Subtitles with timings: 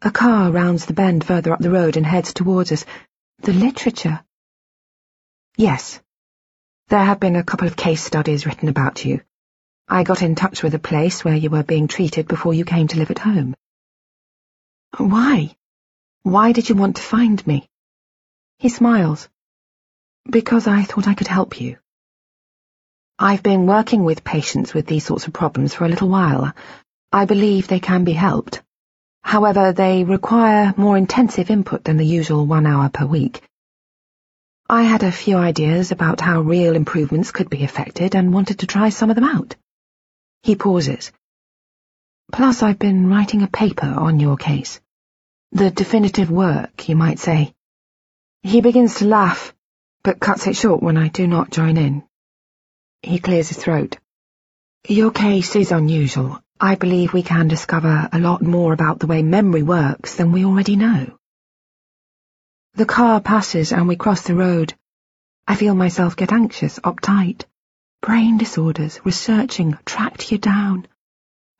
[0.00, 2.84] A car rounds the bend further up the road and heads towards us.
[3.40, 4.24] The literature.
[5.56, 6.00] Yes.
[6.86, 9.22] There have been a couple of case studies written about you.
[9.88, 12.86] I got in touch with a place where you were being treated before you came
[12.88, 13.56] to live at home.
[14.96, 15.56] Why?
[16.22, 17.68] Why did you want to find me?
[18.58, 19.28] He smiles.
[20.30, 21.76] Because I thought I could help you.
[23.18, 26.52] I've been working with patients with these sorts of problems for a little while.
[27.12, 28.62] I believe they can be helped.
[29.28, 33.42] However, they require more intensive input than the usual one hour per week.
[34.70, 38.66] I had a few ideas about how real improvements could be effected and wanted to
[38.66, 39.54] try some of them out.
[40.44, 41.12] He pauses.
[42.32, 44.80] Plus, I've been writing a paper on your case.
[45.52, 47.52] The definitive work, you might say.
[48.42, 49.54] He begins to laugh,
[50.02, 52.02] but cuts it short when I do not join in.
[53.02, 53.98] He clears his throat.
[54.88, 56.42] Your case is unusual.
[56.60, 60.44] I believe we can discover a lot more about the way memory works than we
[60.44, 61.16] already know.
[62.74, 64.74] The car passes and we cross the road.
[65.46, 67.44] I feel myself get anxious, uptight.
[68.02, 70.88] Brain disorders, researching, tracked you down.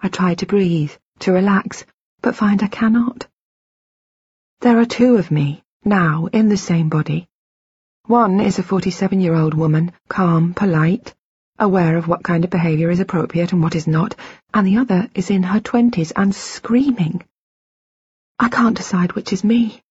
[0.01, 1.85] I try to breathe, to relax,
[2.21, 3.29] but find I cannot.
[4.61, 7.29] There are two of me, now, in the same body.
[8.07, 11.15] One is a 47-year-old woman, calm, polite,
[11.59, 14.15] aware of what kind of behaviour is appropriate and what is not,
[14.55, 17.23] and the other is in her twenties and screaming.
[18.39, 19.83] I can't decide which is me,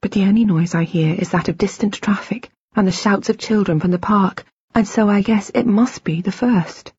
[0.00, 3.38] but the only noise I hear is that of distant traffic and the shouts of
[3.38, 6.92] children from the park, and so I guess it must be the first.